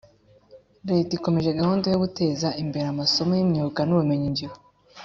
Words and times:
Leta 0.89 1.11
ikomeje 1.17 1.57
gahunda 1.59 1.85
yo 1.89 1.97
guteza 2.03 2.47
imbere 2.63 2.85
amasomo 2.89 3.31
y’imyuga 3.35 3.81
n’ubumenyingiro 3.85 4.53